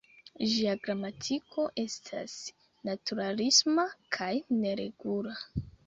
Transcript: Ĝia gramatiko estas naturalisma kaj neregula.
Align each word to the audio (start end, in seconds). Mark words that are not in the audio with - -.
Ĝia 0.53 0.71
gramatiko 0.87 1.67
estas 1.83 2.35
naturalisma 2.91 3.89
kaj 4.19 4.35
neregula. 4.65 5.41